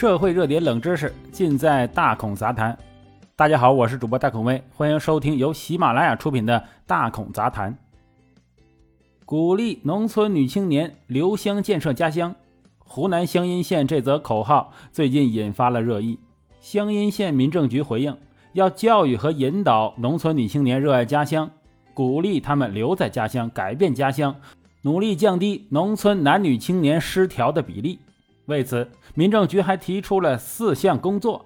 [0.00, 2.78] 社会热点冷知识尽在大孔杂谈。
[3.34, 7.72] 大家好，我是主播大孔威，欢迎收听由喜马拉雅出品的《大孔杂谈》。
[9.24, 12.32] 鼓励农村女青年留乡建设家乡，
[12.78, 16.20] 湖南湘阴县这则口号最近引发了热议。
[16.60, 18.16] 湘阴县民政局回应，
[18.52, 21.50] 要教育和引导农村女青年热爱家乡，
[21.92, 24.36] 鼓励他们留在家乡，改变家乡，
[24.82, 27.98] 努力降低农村男女青年失调的比例。
[28.48, 31.44] 为此，民政局还提出了四项工作：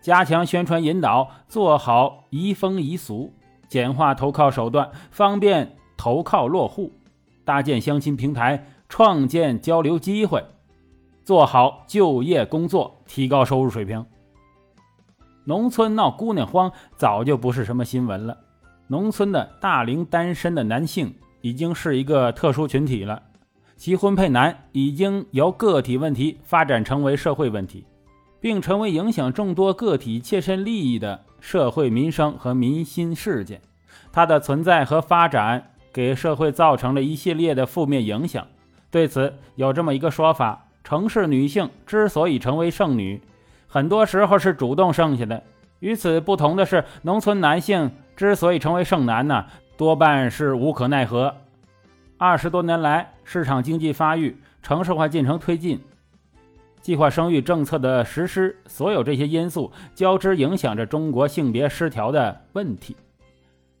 [0.00, 3.34] 加强宣传引导，做好移风易俗，
[3.68, 6.90] 简化投靠手段，方便投靠落户，
[7.44, 10.42] 搭建相亲平台，创建交流机会，
[11.22, 14.04] 做好就业工作，提高收入水平。
[15.44, 18.38] 农村闹姑娘荒早就不是什么新闻了，
[18.86, 23.22] 农村的大龄单身的男性已经是一个特殊群体了。
[23.82, 27.84] 其婚配难已经由个体问题发展成为社会问题，
[28.40, 33.60] 并成为影响众多个体切身利益的社会民生和民心事件。
[34.12, 38.46] 它的存在和发展给社会造成了一系列的负面影响。
[38.88, 43.20] 对此，有这么一个说法：城市女性之所以成为剩女，
[43.66, 45.42] 很多时候是主动剩下的；
[45.80, 51.34] 与此不同的是，农村男性之所以成为剩男呢，多半是无可奈何。
[52.24, 55.80] 二十多年来，市场经济发育、城市化进程推进、
[56.80, 62.94] 计划生育政策的实施，所有这些因素交织影响着中国性别失调的问题。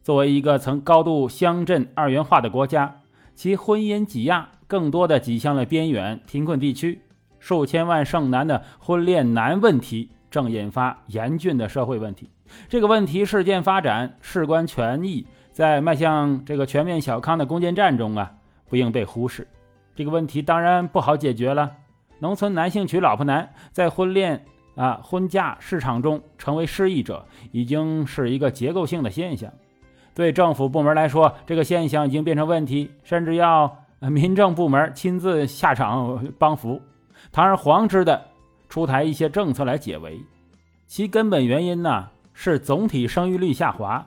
[0.02, 3.02] 作为一个曾高度乡镇二元化的国家，
[3.36, 7.00] 其婚姻挤压更多的挤向了边远贫困地区，
[7.38, 12.28] 数千万剩男的婚恋难问题正引发严峻的社会问题。
[12.68, 15.24] 这个问题事件发展事关权益。
[15.52, 18.32] 在迈向这个全面小康的攻坚战中啊，
[18.68, 19.46] 不应被忽视。
[19.94, 21.70] 这个问题当然不好解决了。
[22.18, 24.42] 农村男性娶老婆难，在婚恋
[24.74, 29.52] 啊婚嫁市场中成为失意者，已经是一个结构性的现象。
[30.14, 36.80] 对政府部门来说，这个现象已经变成问题，甚至要民政部门亲自下场帮扶，
[37.30, 38.22] 堂而皇之的
[38.68, 40.18] 出台一些政策来解围。
[40.86, 44.06] 其根本原因呢，是总体生育率下滑。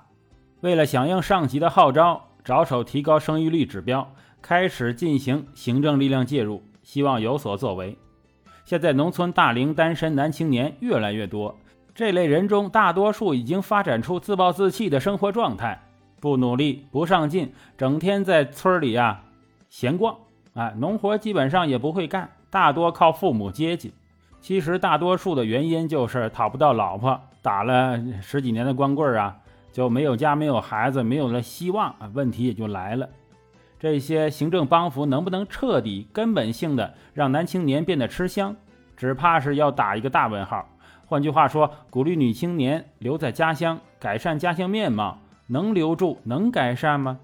[0.61, 4.11] 为了响应上级的号召，着手提高生育率指标，
[4.41, 7.97] 开始进行行政力量介入，希望有所作为。
[8.63, 11.55] 现在农村大龄单身男青年越来越多，
[11.93, 15.83] 这类人中大多数已经发展出自暴自弃的生活状态，
[16.19, 19.23] 不努力、不上进，整天在村里啊
[19.69, 20.16] 闲逛，
[20.55, 23.93] 啊，农活基本上也不会干，大多靠父母接济。
[24.41, 29.37] 其实大多数的原因就是讨不到老婆，打了十几年的光棍啊。
[29.75, 32.09] 就没有家，没有孩子，没有了希望啊！
[32.13, 33.09] 问题也就来了。
[33.78, 38.56] 这些行政帮扶能不能彻底、根本性的让男青年变得吃香？
[38.96, 40.66] 只怕是要打一个大问号。
[41.06, 47.19] 换句话说，鼓励女青年留在家乡，改善家乡面貌，能留住、能改善吗？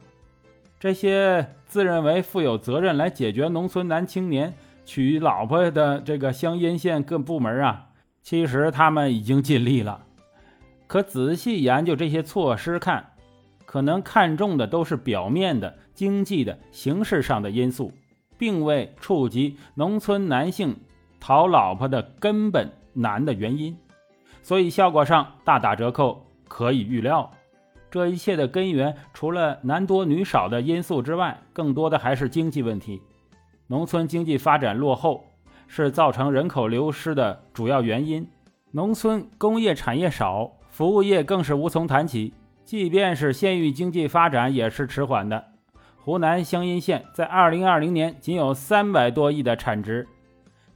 [0.78, 4.54] 这些自认为负有责任来解决农村男青年
[4.84, 7.88] 娶老婆的这个乡阴县各部门啊，
[8.22, 10.04] 其实他们已经尽力了。
[10.92, 13.14] 可仔细研究这些措施看，
[13.64, 17.94] 可能看重的都是表面的经济的形式上的因素，
[18.38, 20.76] 并未触及农村男性
[21.18, 23.78] 讨老婆的根本难的原因，
[24.44, 27.32] 所以效果上大打折扣，可以预料。
[27.90, 33.02] 这一切的根源，除了男多女少的因素之外，更多的还是经济问题。
[33.68, 35.24] 农村经济发展落后，
[35.70, 38.28] 是造成人口流失的主要原因。
[38.72, 40.52] 农村工业产业少。
[40.72, 42.34] 服务业更是无从谈起，
[42.64, 45.44] 即便是县域经济发展也是迟缓的。
[45.98, 50.08] 湖南湘阴县在2020年仅有三百多亿的产值，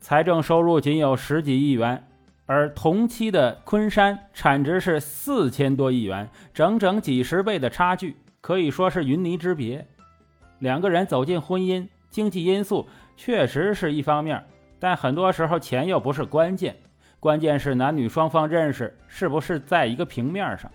[0.01, 2.05] 财政收入仅有十几亿元，
[2.45, 9.87] 而同期的昆山产值是四千多亿元，整整几十倍的差距，可以说是云泥之别。
[10.59, 12.85] 两个人走进婚姻，经济因素
[13.15, 14.43] 确实是一方面，
[14.77, 16.75] 但很多时候钱又不是关键。
[17.25, 20.69] 关键是男女双方认识是不是在一个平面上，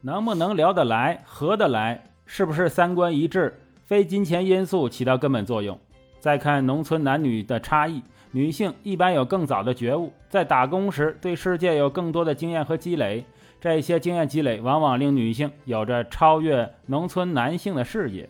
[0.00, 5.78] 能不能聊得来、合得来，是不是三观一致，非金钱因素起到根本作用。
[6.18, 13.22] 再看农村男女的差异，女性一般有更早的觉悟，在打工时对世界有更多的经验和积累，
[13.60, 18.26] 这些经验积累往往令女性有着超越农村男性的视野。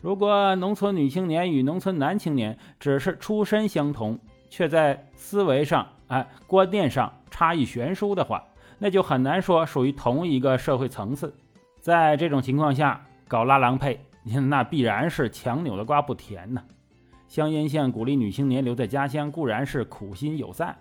[0.00, 4.18] 如果农村女青年与农村男青年只是出身相同，
[4.52, 8.44] 却在思维上，哎，观念上差异悬殊的话，
[8.78, 11.34] 那就很难说属于同一个社会层次。
[11.80, 13.98] 在这种情况下搞拉郎配，
[14.50, 16.62] 那必然是强扭的瓜不甜呢。
[17.28, 20.76] 湘阴县鼓励女青年留在家乡，固然是苦心有赞，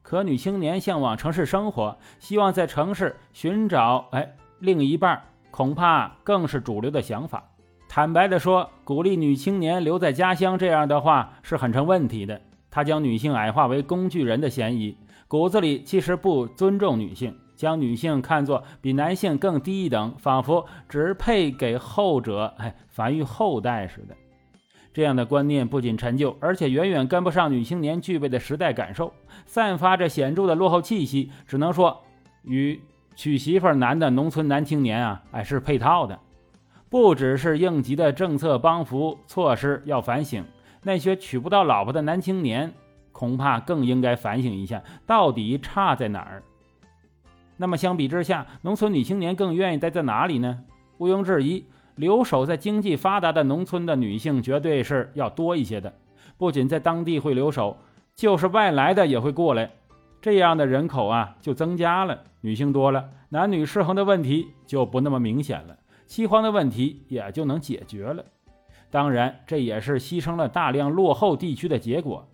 [0.00, 7.44] 可女青年向往城市生活，希望在城市寻找哎另一半，恐怕更是主流的想法。
[7.86, 12.40] 坦白的说，鼓励女青年留在家乡这样的话是很成问题的。
[12.70, 14.96] 他将女性矮化为工具人的嫌疑，
[15.26, 24.16] 骨子里其实不尊重女性，将女性看作比男性更低一等，仿佛只配给后者哎繁育后代似的。
[24.92, 29.12] 这样的观念不仅陈旧，而且远远跟不上女青年具备的时代感受，
[29.46, 31.30] 散发着显著的落后气息。
[31.46, 32.02] 只能说，
[32.42, 32.80] 与
[33.14, 36.18] 娶媳妇难的农村男青年啊，哎是配套的。
[36.88, 40.44] 不只是应急的政策帮扶措施要反省，
[40.82, 42.72] 那些娶不到老婆的男青年，
[43.12, 46.42] 恐怕更应该反省一下，到底差在哪儿。
[47.56, 50.64] 那么相比之下，农村女青年更愿意待在哪里呢？
[50.98, 51.64] 毋庸置疑。
[51.96, 55.92] 留守在经济发达的农村的女性，绝对是要多一些的。
[56.38, 57.76] 不仅在当地会留守，
[58.14, 59.70] 就是外来的也会过来，
[60.22, 65.76] 这样的人口啊就增加了，女性多了，男女失衡的问题就不那么明显了，
[66.06, 68.24] 饥荒的问题也就能解决了。
[68.90, 72.26] 当然，这也是牺牲了大量落后地区的结果。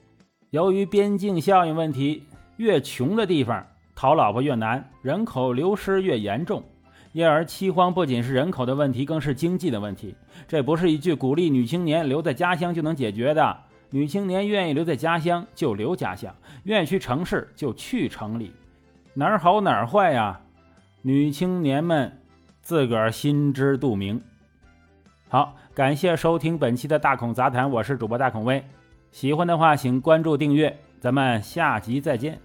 [0.51, 2.23] 由于边境效应问题，
[2.57, 6.63] 越穷的地方讨老婆越难，人口流失越严重。
[7.13, 10.15] 因而，饥荒不仅是人口的问题，更是经济的问题。
[10.47, 13.57] 这不是一句鼓励女青年留在家乡就能解决的。
[13.91, 18.53] 女青年愿意留在家乡就留家乡，愿意去城市就去城里，
[19.15, 20.41] 哪儿好哪儿坏呀？
[21.03, 22.21] 女青年们
[22.61, 24.21] 自个儿心知肚明。
[25.37, 28.65] 好，感谢收听本期的大孔杂谈，我是主播大孔威。
[29.13, 32.41] 喜欢的话，请关注订阅，咱们下集再见。